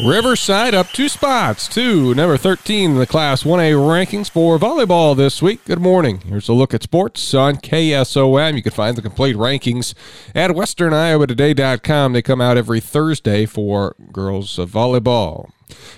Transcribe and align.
Riverside 0.00 0.74
up 0.74 0.86
two 0.90 1.08
spots 1.08 1.66
to 1.68 2.14
number 2.14 2.36
13 2.36 2.92
in 2.92 2.98
the 2.98 3.06
Class 3.06 3.42
1A 3.42 3.74
rankings 3.74 4.30
for 4.30 4.56
volleyball 4.56 5.16
this 5.16 5.42
week. 5.42 5.64
Good 5.64 5.80
morning. 5.80 6.20
Here's 6.20 6.48
a 6.48 6.52
look 6.52 6.72
at 6.72 6.84
sports 6.84 7.34
on 7.34 7.56
KSOM. 7.56 8.54
You 8.54 8.62
can 8.62 8.70
find 8.70 8.96
the 8.96 9.02
complete 9.02 9.34
rankings 9.34 9.94
at 10.36 10.52
westerniowatoday.com. 10.52 12.12
They 12.12 12.22
come 12.22 12.40
out 12.40 12.56
every 12.56 12.78
Thursday 12.78 13.44
for 13.44 13.96
girls 14.12 14.56
volleyball. 14.56 15.50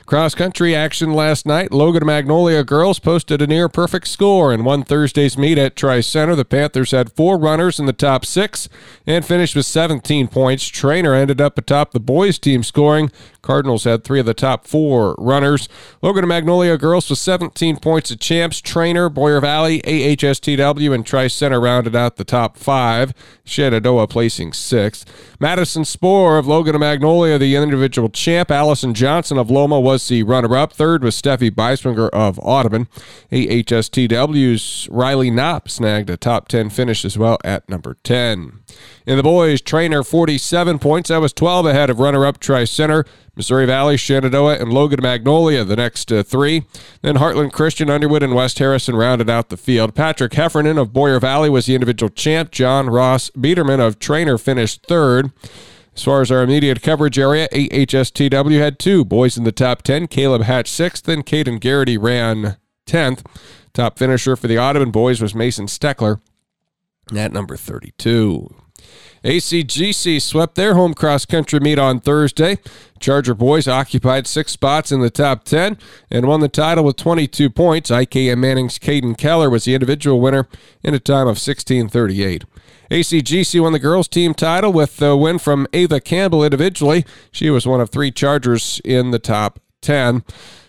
Cross 0.06 0.34
country 0.34 0.74
action 0.74 1.12
last 1.12 1.46
night. 1.46 1.72
Logan 1.72 2.06
Magnolia 2.06 2.64
girls 2.64 2.98
posted 2.98 3.40
a 3.40 3.46
near 3.46 3.68
perfect 3.68 4.08
score 4.08 4.52
in 4.52 4.64
one 4.64 4.82
Thursday's 4.82 5.38
meet 5.38 5.58
at 5.58 5.76
Tri 5.76 6.00
Center. 6.00 6.34
The 6.34 6.44
Panthers 6.44 6.90
had 6.90 7.12
four 7.12 7.38
runners 7.38 7.78
in 7.78 7.86
the 7.86 7.92
top 7.92 8.24
six 8.24 8.68
and 9.06 9.24
finished 9.24 9.54
with 9.54 9.66
17 9.66 10.28
points. 10.28 10.70
Treynor 10.70 11.18
ended 11.18 11.40
up 11.40 11.58
atop 11.58 11.92
the 11.92 12.00
boys' 12.00 12.38
team 12.38 12.62
scoring. 12.62 13.10
Cardinals 13.42 13.84
had 13.84 14.04
three 14.04 14.20
of 14.20 14.26
the 14.26 14.34
top 14.34 14.66
four 14.66 15.14
runners. 15.18 15.68
Logan 16.02 16.26
Magnolia 16.28 16.76
girls 16.76 17.08
with 17.08 17.18
17 17.18 17.76
points 17.78 18.10
at 18.10 18.20
champs. 18.20 18.60
Treynor, 18.60 19.12
Boyer 19.12 19.40
Valley, 19.40 19.80
AHSTW, 19.82 20.94
and 20.94 21.06
Tri 21.06 21.26
Center 21.26 21.60
rounded 21.60 21.96
out 21.96 22.16
the 22.16 22.24
top 22.24 22.56
five. 22.56 23.14
Shenandoah 23.44 24.06
placing 24.06 24.52
sixth. 24.52 25.04
Madison 25.40 25.84
Spohr 25.84 26.38
of 26.38 26.46
Logan 26.46 26.78
Magnolia, 26.78 27.38
the 27.38 27.56
individual 27.56 28.08
champ. 28.08 28.50
Allison 28.50 28.94
Johnson 28.94 29.38
of 29.38 29.50
Loma 29.50 29.80
was 29.80 30.06
the 30.08 30.22
runner 30.22 30.56
up. 30.56 30.72
Third 30.72 31.02
was 31.02 31.20
Steffi 31.20 31.50
Beiswinger 31.50 32.08
of 32.10 32.38
Audubon. 32.40 32.88
AHSTW's 33.32 34.88
Riley 34.90 35.30
Knopp 35.30 35.68
snagged 35.68 36.10
a 36.10 36.16
top 36.16 36.48
10 36.48 36.70
finish 36.70 37.04
as 37.04 37.18
well 37.18 37.38
at 37.44 37.68
number 37.68 37.96
10. 38.04 38.60
In 39.06 39.16
the 39.16 39.22
boys, 39.22 39.60
Treynor 39.60 40.06
47 40.06 40.78
points. 40.78 41.08
That 41.08 41.20
was 41.20 41.32
12 41.32 41.66
ahead 41.66 41.90
of 41.90 41.98
runner 41.98 42.24
up 42.26 42.38
Tri 42.38 42.64
Center. 42.64 43.04
Missouri 43.40 43.64
Valley, 43.64 43.96
Shenandoah, 43.96 44.58
and 44.58 44.70
Logan 44.70 45.00
Magnolia, 45.02 45.64
the 45.64 45.74
next 45.74 46.12
uh, 46.12 46.22
three. 46.22 46.64
Then 47.00 47.14
Heartland 47.14 47.52
Christian, 47.52 47.88
Underwood, 47.88 48.22
and 48.22 48.34
West 48.34 48.58
Harrison 48.58 48.94
rounded 48.94 49.30
out 49.30 49.48
the 49.48 49.56
field. 49.56 49.94
Patrick 49.94 50.34
Heffernan 50.34 50.76
of 50.76 50.92
Boyer 50.92 51.18
Valley 51.18 51.48
was 51.48 51.64
the 51.64 51.74
individual 51.74 52.10
champ. 52.10 52.50
John 52.50 52.90
Ross 52.90 53.30
Biederman 53.30 53.80
of 53.80 53.98
Treynor 53.98 54.38
finished 54.38 54.84
third. 54.84 55.32
As 55.96 56.02
far 56.02 56.20
as 56.20 56.30
our 56.30 56.42
immediate 56.42 56.82
coverage 56.82 57.18
area, 57.18 57.48
AHSTW 57.48 58.60
had 58.60 58.78
two 58.78 59.06
boys 59.06 59.38
in 59.38 59.44
the 59.44 59.52
top 59.52 59.80
10. 59.80 60.08
Caleb 60.08 60.42
Hatch 60.42 60.68
sixth, 60.68 61.04
then 61.04 61.22
Caden 61.22 61.60
Garrity 61.60 61.96
ran 61.96 62.58
10th. 62.86 63.24
Top 63.72 63.98
finisher 63.98 64.36
for 64.36 64.48
the 64.48 64.58
Audubon 64.58 64.90
boys 64.90 65.22
was 65.22 65.34
Mason 65.34 65.64
Steckler 65.64 66.20
at 67.16 67.32
number 67.32 67.56
32. 67.56 68.54
ACGC 69.24 70.20
swept 70.20 70.54
their 70.54 70.74
home 70.74 70.94
cross 70.94 71.26
country 71.26 71.60
meet 71.60 71.78
on 71.78 72.00
Thursday. 72.00 72.58
Charger 72.98 73.34
boys 73.34 73.68
occupied 73.68 74.26
six 74.26 74.52
spots 74.52 74.92
in 74.92 75.00
the 75.00 75.10
top 75.10 75.44
10 75.44 75.78
and 76.10 76.26
won 76.26 76.40
the 76.40 76.48
title 76.48 76.84
with 76.84 76.96
22 76.96 77.50
points. 77.50 77.90
IKM 77.90 78.38
Manning's 78.38 78.78
Caden 78.78 79.16
Keller 79.16 79.50
was 79.50 79.64
the 79.64 79.74
individual 79.74 80.20
winner 80.20 80.48
in 80.82 80.94
a 80.94 80.98
time 80.98 81.26
of 81.26 81.38
1638. 81.38 82.44
ACGC 82.90 83.60
won 83.60 83.72
the 83.72 83.78
girls' 83.78 84.08
team 84.08 84.34
title 84.34 84.72
with 84.72 84.96
the 84.96 85.16
win 85.16 85.38
from 85.38 85.66
Ava 85.72 86.00
Campbell 86.00 86.44
individually. 86.44 87.04
She 87.30 87.50
was 87.50 87.66
one 87.66 87.80
of 87.80 87.90
three 87.90 88.10
Chargers 88.10 88.80
in 88.84 89.10
the 89.10 89.18
top 89.18 89.60
10. 89.82 90.24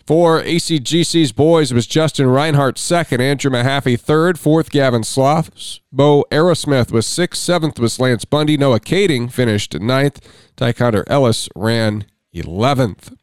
For 0.05 0.41
ACGC's 0.41 1.31
boys, 1.31 1.71
it 1.71 1.75
was 1.75 1.85
Justin 1.85 2.27
Reinhardt 2.27 2.77
second, 2.77 3.21
Andrew 3.21 3.51
Mahaffey 3.51 3.99
third, 3.99 4.39
fourth 4.39 4.71
Gavin 4.71 5.03
Sloth, 5.03 5.79
Bo 5.91 6.25
Aerosmith 6.31 6.91
was 6.91 7.05
sixth, 7.05 7.41
seventh 7.41 7.79
was 7.79 7.99
Lance 7.99 8.25
Bundy, 8.25 8.57
Noah 8.57 8.79
Kading 8.79 9.31
finished 9.31 9.79
ninth, 9.79 10.19
Tyconder 10.57 11.03
Ellis 11.07 11.49
ran 11.55 12.05
11th. 12.33 13.15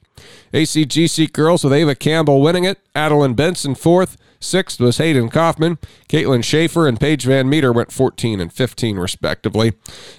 ACGC 0.52 1.32
girls 1.32 1.64
with 1.64 1.72
Ava 1.72 1.94
Campbell 1.94 2.40
winning 2.40 2.64
it, 2.64 2.78
Adeline 2.94 3.34
Benson 3.34 3.74
fourth, 3.74 4.16
Sixth 4.40 4.80
was 4.80 4.98
Hayden 4.98 5.28
Kaufman. 5.28 5.78
Caitlin 6.08 6.44
Schaefer 6.44 6.86
and 6.86 7.00
Paige 7.00 7.24
Van 7.24 7.48
Meter 7.48 7.72
went 7.72 7.92
14 7.92 8.40
and 8.40 8.52
15, 8.52 8.96
respectively. 8.96 9.72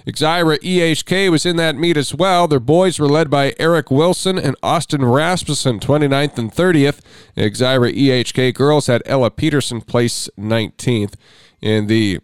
Exira 0.06 0.58
EHK 0.58 1.30
was 1.30 1.46
in 1.46 1.56
that 1.56 1.76
meet 1.76 1.96
as 1.96 2.14
well. 2.14 2.46
Their 2.46 2.60
boys 2.60 2.98
were 2.98 3.08
led 3.08 3.30
by 3.30 3.54
Eric 3.58 3.90
Wilson 3.90 4.38
and 4.38 4.56
Austin 4.62 5.04
Rasmussen, 5.04 5.80
29th 5.80 6.38
and 6.38 6.52
30th. 6.52 7.00
Exira 7.36 7.92
EHK 7.92 8.54
girls 8.54 8.86
had 8.86 9.02
Ella 9.06 9.30
Peterson 9.30 9.80
place 9.80 10.28
19th 10.38 11.14
in 11.60 11.86
the 11.86 12.20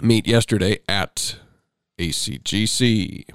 meet 0.00 0.26
yesterday 0.26 0.78
at 0.88 1.36
ACGC. 1.98 3.26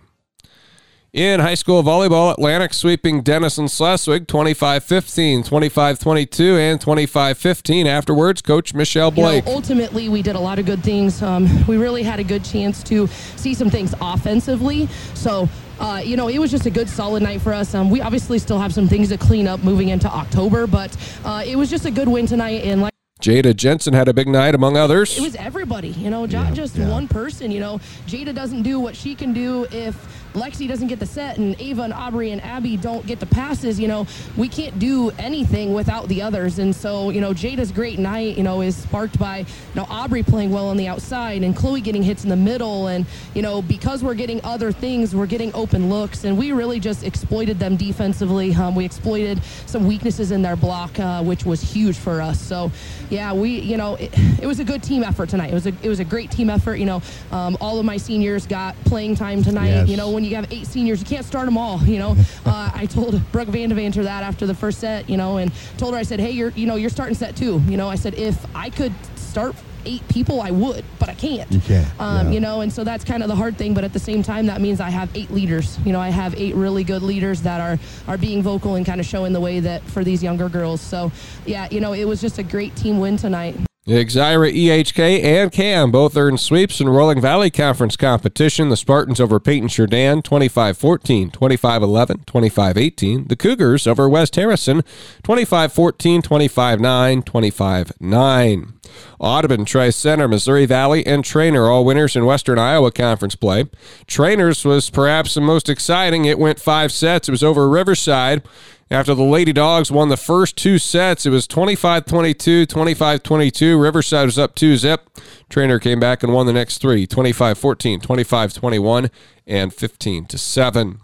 In 1.12 1.40
high 1.40 1.56
school 1.56 1.82
volleyball, 1.82 2.32
Atlantic 2.32 2.72
sweeping 2.72 3.24
Denison 3.24 3.68
Schleswig 3.68 4.28
25 4.28 4.84
15, 4.84 5.42
25 5.42 5.98
22, 5.98 6.58
and 6.58 6.80
25 6.80 7.36
15. 7.36 7.88
Afterwards, 7.88 8.44
Coach 8.44 8.76
Michelle 8.76 9.10
Blake. 9.10 9.44
You 9.44 9.50
know, 9.50 9.56
ultimately, 9.56 10.08
we 10.08 10.22
did 10.22 10.36
a 10.36 10.40
lot 10.40 10.60
of 10.60 10.68
good 10.68 10.84
things. 10.84 11.24
Um, 11.24 11.66
we 11.66 11.78
really 11.78 12.04
had 12.04 12.20
a 12.20 12.24
good 12.24 12.46
chance 12.46 12.84
to 12.84 13.08
see 13.08 13.56
some 13.56 13.72
things 13.72 13.96
offensively. 14.00 14.88
So, 15.16 15.50
uh, 15.80 16.00
you 16.06 16.16
know, 16.16 16.28
it 16.28 16.38
was 16.38 16.52
just 16.52 16.68
a 16.68 16.70
good, 16.70 16.88
solid 16.88 17.24
night 17.24 17.42
for 17.42 17.54
us. 17.54 17.74
Um, 17.74 17.90
we 17.90 18.02
obviously 18.02 18.38
still 18.38 18.60
have 18.60 18.72
some 18.72 18.88
things 18.88 19.10
to 19.10 19.18
clean 19.18 19.48
up 19.48 19.64
moving 19.64 19.90
into 19.90 20.08
October, 20.08 20.68
but 20.68 20.96
uh, 21.26 21.44
it 21.44 21.56
was 21.56 21.72
just 21.72 21.88
a 21.88 21.92
good 21.92 22.08
win 22.08 22.28
tonight. 22.28 22.66
And 22.66 22.84
like 22.84 22.94
Jada 23.20 23.56
Jensen 23.56 23.94
had 23.94 24.08
a 24.08 24.14
big 24.14 24.28
night 24.28 24.56
among 24.56 24.78
others. 24.78 25.18
It 25.18 25.22
was 25.22 25.36
everybody, 25.36 25.90
you 25.90 26.10
know, 26.10 26.28
not 26.28 26.50
yeah, 26.50 26.54
just 26.54 26.78
yeah. 26.78 26.88
one 26.88 27.08
person. 27.08 27.50
You 27.52 27.60
know, 27.60 27.82
Jada 28.06 28.34
doesn't 28.34 28.62
do 28.62 28.80
what 28.80 28.96
she 28.96 29.14
can 29.16 29.34
do 29.34 29.66
if 29.72 29.96
Lexi 30.34 30.68
doesn't 30.68 30.88
get 30.88 31.00
the 31.00 31.06
set 31.06 31.38
and 31.38 31.60
Ava 31.60 31.84
and 31.84 31.94
Aubrey 31.94 32.32
and 32.32 32.42
Abby 32.44 32.78
don't 32.78 33.06
get 33.06 33.20
the 33.20 33.26
passes, 33.26 33.80
you 33.80 33.88
know, 33.88 34.06
we 34.38 34.48
can't 34.48 34.78
do 34.80 35.12
anything 35.12 35.74
without 35.74 36.08
the 36.08 36.22
others. 36.22 36.60
And 36.60 36.76
so, 36.76 37.10
you 37.10 37.22
know, 37.22 37.34
Jada's 37.34 37.72
great 37.72 38.00
night, 38.00 38.38
you 38.38 38.44
know, 38.44 38.62
is 38.62 38.76
sparked 38.76 39.18
by, 39.18 39.40
you 39.40 39.46
know, 39.76 39.86
Aubrey 39.90 40.24
playing 40.24 40.52
well 40.52 40.68
on 40.68 40.78
the 40.78 40.88
outside 40.88 41.44
and 41.44 41.56
Chloe 41.56 41.82
getting 41.82 42.04
hits 42.04 42.24
in 42.24 42.30
the 42.30 42.36
middle. 42.36 42.88
And, 42.88 43.06
you 43.34 43.42
know, 43.42 43.62
because 43.62 44.04
we're 44.04 44.14
getting 44.14 44.40
other 44.44 44.72
things, 44.72 45.16
we're 45.16 45.26
getting 45.26 45.54
open 45.54 45.90
looks. 45.90 46.24
And 46.24 46.38
we 46.38 46.52
really 46.52 46.80
just 46.80 47.04
exploited 47.04 47.60
them 47.60 47.76
defensively. 47.76 48.54
Um, 48.54 48.76
we 48.76 48.86
exploited 48.86 49.42
some 49.66 49.88
weaknesses 49.88 50.32
in 50.32 50.42
their 50.42 50.56
block, 50.56 51.00
uh, 51.00 51.24
which 51.24 51.46
was 51.46 51.62
huge 51.62 51.98
for 51.98 52.22
us. 52.22 52.40
So, 52.40 52.72
yeah, 53.10 53.34
we, 53.34 53.60
you 53.60 53.78
know, 53.78 53.96
it, 53.96 54.12
it, 54.42 54.46
was 54.46 54.60
a 54.60 54.64
good 54.64 54.84
team 54.84 55.04
effort 55.04 55.30
tonight. 55.30 55.52
It 55.52 55.54
was 55.54 55.68
a, 55.68 55.74
it 55.82 55.90
was 55.90 56.00
a 56.00 56.06
great 56.06 56.30
team 56.30 56.50
effort. 56.50 56.76
You 56.76 56.86
know, 56.86 57.02
um, 57.32 57.58
all 57.60 57.80
of 57.80 57.86
my 57.86 57.98
seniors 57.98 58.46
got 58.46 58.76
playing 58.86 59.16
time 59.16 59.44
tonight. 59.44 59.70
Yes. 59.70 59.90
You 59.90 59.98
know, 59.98 60.19
when 60.20 60.30
you 60.30 60.36
have 60.36 60.52
eight 60.52 60.68
seniors, 60.68 61.00
you 61.00 61.06
can't 61.06 61.26
start 61.26 61.46
them 61.46 61.58
all. 61.58 61.82
You 61.84 62.00
know, 62.00 62.16
uh, 62.46 62.72
I 62.74 62.86
told 62.86 63.20
Brooke 63.32 63.48
Van 63.48 63.70
Vandevanter 63.70 64.04
that 64.04 64.24
after 64.24 64.46
the 64.46 64.54
first 64.54 64.80
set. 64.80 65.10
You 65.10 65.18
know, 65.18 65.38
and 65.38 65.52
told 65.78 65.94
her 65.94 66.00
I 66.00 66.04
said, 66.04 66.20
hey, 66.20 66.32
you're 66.32 66.52
you 66.52 66.68
know 66.68 66.76
you're 66.76 66.90
starting 66.90 67.16
set 67.16 67.36
two. 67.36 67.62
You 67.68 67.78
know, 67.78 67.90
I 67.90 67.96
said 67.96 68.16
if 68.16 68.46
I 68.56 68.70
could 68.70 68.94
start 69.16 69.56
eight 69.86 70.06
people, 70.10 70.42
I 70.42 70.52
would, 70.52 70.84
but 71.00 71.08
I 71.08 71.14
can't. 71.14 71.50
You 71.50 71.62
can't. 71.62 71.88
Um, 72.02 72.28
yeah. 72.28 72.34
You 72.34 72.40
know, 72.42 72.62
and 72.62 72.72
so 72.72 72.84
that's 72.84 73.06
kind 73.06 73.24
of 73.24 73.30
the 73.30 73.36
hard 73.36 73.58
thing. 73.58 73.74
But 73.74 73.86
at 73.86 73.94
the 73.94 74.00
same 74.00 74.22
time, 74.22 74.48
that 74.48 74.60
means 74.60 74.82
I 74.82 74.90
have 74.90 75.10
eight 75.16 75.32
leaders. 75.32 75.80
You 75.86 75.94
know, 75.94 76.02
I 76.02 76.10
have 76.10 76.36
eight 76.36 76.56
really 76.56 76.84
good 76.84 77.02
leaders 77.02 77.42
that 77.44 77.62
are 77.62 77.80
are 78.08 78.18
being 78.18 78.44
vocal 78.44 78.76
and 78.76 78.86
kind 78.86 79.00
of 79.00 79.06
showing 79.06 79.32
the 79.32 79.42
way 79.42 79.62
that 79.62 79.84
for 79.84 80.04
these 80.04 80.22
younger 80.22 80.50
girls. 80.50 80.82
So, 80.82 81.14
yeah, 81.46 81.70
you 81.72 81.80
know, 81.80 81.94
it 81.94 82.06
was 82.06 82.20
just 82.20 82.40
a 82.40 82.44
great 82.44 82.76
team 82.76 83.00
win 83.00 83.16
tonight. 83.16 83.56
Exira 83.90 84.54
EHK 84.54 85.24
and 85.24 85.52
CAM 85.52 85.90
both 85.90 86.16
earned 86.16 86.40
sweeps 86.40 86.80
in 86.80 86.90
Rolling 86.90 87.20
Valley 87.20 87.50
Conference 87.50 87.98
competition. 87.98 88.70
The 88.70 88.78
Spartans 88.78 89.20
over 89.20 89.40
Paton-Churdan 89.40 90.22
25 90.22 90.78
14, 90.78 91.32
25 91.32 91.82
11, 91.82 92.24
25 92.26 92.78
18. 92.78 93.28
The 93.28 93.36
Cougars 93.36 93.88
over 93.88 94.08
West 94.08 94.36
Harrison 94.36 94.84
25 95.24 95.74
14, 95.74 96.22
25 96.22 96.80
9, 96.80 97.22
25 97.24 97.92
9. 98.00 98.74
Audubon, 99.20 99.66
Tri 99.66 99.90
Center, 99.90 100.28
Missouri 100.28 100.66
Valley, 100.68 101.06
and 101.06 101.24
Treynor, 101.24 101.70
all 101.70 101.84
winners 101.84 102.16
in 102.16 102.26
Western 102.26 102.60
Iowa 102.60 102.92
Conference 102.92 103.36
play. 103.36 103.66
Treynor's 104.08 104.64
was 104.64 104.90
perhaps 104.90 105.34
the 105.34 105.42
most 105.42 105.68
exciting. 105.68 106.26
It 106.26 106.38
went 106.38 106.60
five 106.60 106.92
sets. 106.92 107.28
It 107.28 107.32
was 107.32 107.44
over 107.44 107.68
Riverside. 107.68 108.44
After 108.92 109.14
the 109.14 109.24
Lady 109.24 109.54
Dogs 109.54 109.92
won 109.92 110.10
the 110.10 110.18
first 110.18 110.58
two 110.58 110.80
sets, 110.80 111.28
it 111.28 111.30
was 111.30 111.46
25 111.46 112.06
22, 112.06 112.66
25 112.66 113.22
22. 113.22 113.78
Riverside 113.80 114.26
was 114.26 114.38
up 114.38 114.56
2 114.56 114.78
zip. 114.78 115.10
Treynor 115.50 115.82
came 115.82 116.00
back 116.00 116.24
and 116.24 116.34
won 116.34 116.46
the 116.46 116.54
next 116.54 116.80
three 116.80 117.08
25 117.08 117.58
14, 117.58 118.00
25 118.00 118.54
21, 118.54 119.10
and 119.48 119.74
15 119.74 120.26
to 120.26 120.38
7. 120.38 121.00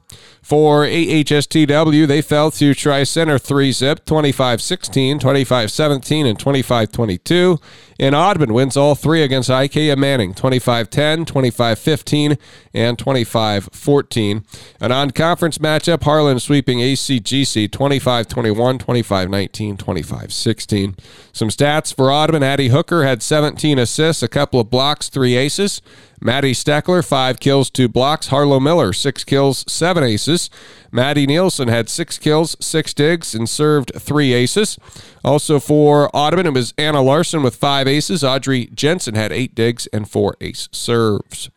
For 0.45 0.85
AHSTW, 0.85 2.05
they 2.05 2.21
fell 2.21 2.51
to 2.51 2.75
Tri 2.75 3.01
Center 3.01 3.39
3 3.39 3.71
zip, 3.71 4.05
25 4.05 4.61
16, 4.61 5.17
25 5.17 5.71
17, 5.71 6.27
and 6.27 6.37
25 6.37 6.91
22. 6.91 7.59
And 7.99 8.13
Audubon 8.13 8.53
wins 8.53 8.77
all 8.77 8.93
three 8.93 9.23
against 9.23 9.49
IKM 9.49 9.97
Manning 9.97 10.35
25 10.35 10.91
10, 10.91 11.25
25 11.25 11.79
15, 11.79 12.37
and 12.75 12.99
25 12.99 13.69
14. 13.71 14.45
An 14.81 14.91
on 14.91 15.09
conference 15.09 15.57
matchup, 15.57 16.03
Harlan 16.03 16.39
sweeping 16.39 16.77
ACGC 16.77 17.71
25 17.71 18.27
21, 18.27 18.77
25 18.77 19.29
19, 19.31 19.77
25 19.77 20.31
16. 20.31 20.95
Some 21.33 21.49
stats 21.49 21.91
for 21.91 22.11
Audubon 22.11 22.43
Addie 22.43 22.67
Hooker 22.67 23.03
had 23.03 23.23
17 23.23 23.79
assists, 23.79 24.21
a 24.21 24.27
couple 24.27 24.59
of 24.59 24.69
blocks, 24.69 25.09
three 25.09 25.35
aces. 25.35 25.81
Maddie 26.21 26.53
Steckler, 26.53 27.05
five 27.05 27.39
kills, 27.39 27.69
two 27.69 27.87
blocks. 27.87 28.27
Harlow 28.27 28.59
Miller, 28.59 28.93
six 28.93 29.23
kills, 29.23 29.63
seven 29.71 30.03
aces. 30.03 30.49
Maddie 30.91 31.27
Nielsen 31.27 31.67
had 31.67 31.89
six 31.89 32.17
kills, 32.17 32.55
six 32.59 32.93
digs, 32.93 33.35
and 33.35 33.49
served 33.49 33.91
three 33.97 34.33
aces. 34.33 34.77
Also 35.23 35.59
for 35.59 36.09
Audubon, 36.15 36.47
it 36.47 36.53
was 36.53 36.73
Anna 36.77 37.01
Larson 37.01 37.43
with 37.43 37.55
five 37.55 37.87
aces. 37.87 38.23
Audrey 38.23 38.67
Jensen 38.67 39.15
had 39.15 39.31
eight 39.31 39.55
digs 39.55 39.87
and 39.87 40.09
four 40.09 40.35
ace 40.39 40.69
serves. 40.71 41.49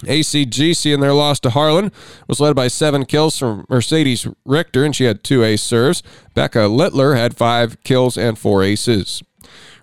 ACGC 0.00 0.92
in 0.92 1.00
their 1.00 1.12
loss 1.12 1.38
to 1.40 1.50
Harlan 1.50 1.92
was 2.26 2.40
led 2.40 2.56
by 2.56 2.68
seven 2.68 3.04
kills 3.04 3.38
from 3.38 3.66
Mercedes 3.68 4.26
Richter, 4.44 4.84
and 4.84 4.96
she 4.96 5.04
had 5.04 5.22
two 5.22 5.44
ace 5.44 5.62
serves. 5.62 6.02
Becca 6.34 6.66
Littler 6.66 7.14
had 7.14 7.36
five 7.36 7.82
kills 7.84 8.16
and 8.16 8.38
four 8.38 8.62
aces. 8.62 9.22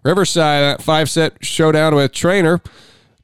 Riverside 0.03 0.63
uh, 0.63 0.81
five 0.81 1.09
set 1.09 1.44
showdown 1.44 1.95
with 1.95 2.12
Treynor. 2.12 2.65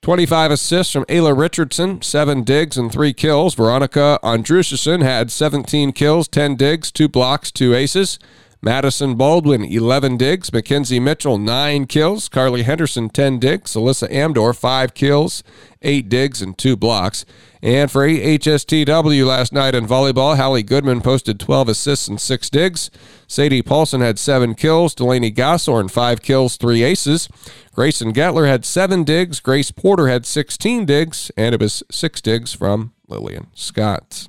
25 0.06 0.52
assists 0.52 0.94
from 0.94 1.04
Ayla 1.06 1.36
Richardson, 1.36 2.00
seven 2.04 2.44
digs 2.44 2.78
and 2.78 2.92
three 2.92 3.12
kills. 3.12 3.56
Veronica 3.56 4.20
Andrushison 4.22 5.02
had 5.02 5.32
17 5.32 5.94
kills, 5.94 6.28
10 6.28 6.56
digs, 6.58 6.92
two 6.92 7.08
blocks, 7.08 7.52
two 7.52 7.74
aces. 7.74 8.20
Madison 8.62 9.16
Baldwin, 9.16 9.66
11 9.66 10.18
digs. 10.18 10.54
Mackenzie 10.54 11.00
Mitchell, 11.00 11.40
9 11.40 11.88
kills. 11.88 12.30
Carly 12.30 12.62
Henderson, 12.62 13.10
10 13.10 13.40
digs. 13.40 13.74
Alyssa 13.74 14.08
Amdor, 14.12 14.56
5 14.56 14.94
kills, 14.94 15.42
8 15.82 16.08
digs, 16.08 16.40
and 16.40 16.56
2 16.56 16.76
blocks. 16.76 17.26
And 17.66 17.90
for 17.90 18.08
HSTW 18.08 19.26
last 19.26 19.52
night 19.52 19.74
in 19.74 19.88
volleyball, 19.88 20.38
Hallie 20.38 20.62
Goodman 20.62 21.02
posted 21.02 21.40
12 21.40 21.70
assists 21.70 22.08
and 22.08 22.22
6 22.22 22.50
digs. 22.52 22.92
Sadie 23.26 23.64
Paulson 23.64 24.02
had 24.02 24.20
7 24.20 24.54
kills. 24.54 24.94
Delaney 24.94 25.32
Gossorn, 25.32 25.90
5 25.90 26.22
kills, 26.22 26.58
3 26.58 26.84
aces. 26.84 27.28
Grayson 27.74 28.14
Gettler 28.14 28.48
had 28.48 28.66
7 28.66 29.04
digs. 29.04 29.40
Grace 29.40 29.72
Porter 29.72 30.08
had 30.08 30.28
16 30.28 30.86
digs. 30.86 31.32
And 31.36 31.56
it 31.56 31.60
was 31.60 31.82
6 31.90 32.22
digs 32.22 32.54
from 32.54 32.94
Lillian 33.08 33.48
Scott. 33.56 34.28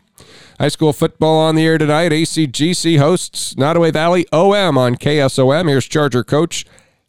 High 0.58 0.68
school 0.68 0.94
football 0.94 1.36
on 1.36 1.56
the 1.56 1.66
air 1.66 1.76
tonight. 1.76 2.12
ACGC 2.12 2.98
hosts 2.98 3.52
Nodaway 3.52 3.92
Valley 3.92 4.26
OM 4.32 4.78
on 4.78 4.96
KSOM. 4.96 5.68
Here's 5.68 5.86
Charger 5.86 6.24
coach 6.24 6.64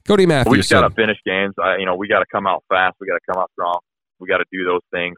Cody 0.05 0.25
Matthews. 0.25 0.51
We 0.51 0.57
just 0.57 0.71
got 0.71 0.81
to 0.81 0.93
finish 0.93 1.19
games. 1.25 1.55
I, 1.57 1.77
you 1.77 1.85
know, 1.85 1.95
we 1.95 2.09
got 2.09 2.19
to 2.19 2.25
come 2.29 2.45
out 2.45 2.65
fast. 2.67 2.97
We 2.99 3.07
got 3.07 3.13
to 3.13 3.31
come 3.31 3.41
out 3.41 3.49
strong. 3.53 3.79
We 4.19 4.27
got 4.27 4.39
to 4.39 4.45
do 4.51 4.65
those 4.65 4.81
things, 4.91 5.15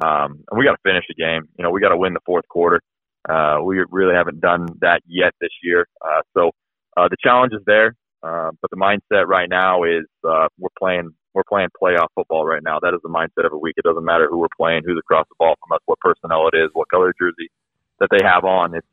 um, 0.00 0.44
and 0.50 0.58
we 0.58 0.64
got 0.64 0.72
to 0.72 0.82
finish 0.84 1.04
the 1.08 1.14
game. 1.14 1.48
You 1.58 1.64
know, 1.64 1.70
we 1.70 1.80
got 1.80 1.90
to 1.90 1.96
win 1.96 2.14
the 2.14 2.20
fourth 2.24 2.48
quarter. 2.48 2.80
Uh, 3.28 3.58
we 3.64 3.84
really 3.90 4.14
haven't 4.14 4.40
done 4.40 4.66
that 4.80 5.02
yet 5.06 5.32
this 5.40 5.50
year. 5.62 5.86
Uh, 6.00 6.22
so 6.36 6.50
uh, 6.96 7.08
the 7.08 7.16
challenge 7.22 7.52
is 7.52 7.62
there, 7.66 7.94
uh, 8.22 8.50
but 8.60 8.70
the 8.70 8.76
mindset 8.76 9.26
right 9.26 9.48
now 9.48 9.84
is 9.84 10.04
uh, 10.28 10.48
we're 10.58 10.74
playing 10.78 11.10
we're 11.34 11.44
playing 11.48 11.68
playoff 11.82 12.08
football 12.14 12.44
right 12.46 12.62
now. 12.62 12.78
That 12.80 12.94
is 12.94 13.00
the 13.02 13.08
mindset 13.10 13.46
of 13.46 13.52
a 13.52 13.58
week. 13.58 13.74
It 13.76 13.84
doesn't 13.84 14.04
matter 14.04 14.28
who 14.28 14.38
we're 14.38 14.52
playing, 14.56 14.82
who's 14.86 14.98
across 14.98 15.26
the 15.28 15.36
ball 15.38 15.54
from 15.60 15.74
us, 15.74 15.80
what 15.86 15.98
personnel 16.00 16.48
it 16.52 16.56
is, 16.56 16.70
what 16.74 16.88
color 16.90 17.14
jersey 17.20 17.48
that 18.00 18.08
they 18.10 18.24
have 18.24 18.44
on. 18.44 18.74
It's 18.74 18.86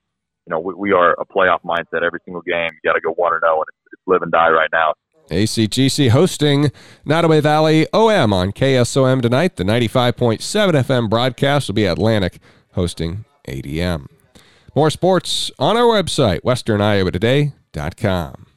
you 0.48 0.52
know 0.52 0.60
we, 0.60 0.74
we 0.75 0.94
are 0.94 1.13
a 1.19 1.25
playoff 1.25 1.62
mindset 1.66 2.04
every 2.04 2.19
single 2.25 2.42
game. 2.44 2.69
You 2.84 2.90
got 2.90 2.94
to 2.95 3.02
go 3.02 3.13
one 3.13 3.34
or 3.34 3.40
zero, 3.42 3.57
and 3.62 3.66
it's, 3.69 3.94
it's 3.94 4.04
live 4.07 4.22
and 4.22 4.31
die 4.31 4.50
right 4.50 4.69
now. 4.74 4.94
ACGC 5.30 6.10
hosting 6.10 6.72
Nodaway 7.06 7.42
Valley 7.42 7.88
OM 7.94 8.34
on 8.34 8.52
KSOM 8.52 9.22
tonight. 9.22 9.56
The 9.56 9.64
95.7 9.64 10.40
FM 10.40 11.10
broadcast 11.10 11.68
will 11.68 11.76
be 11.76 11.86
Atlantic 11.86 12.40
hosting 12.74 13.24
ADM. 13.48 14.08
More 14.76 14.90
sports 14.90 15.52
on 15.58 15.78
our 15.78 15.86
website, 15.86 16.42
westerniowatoday.com. 16.42 18.49